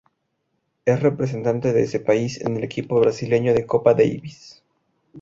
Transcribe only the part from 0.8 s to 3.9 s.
Es representante de ese país en el Equipo brasileño de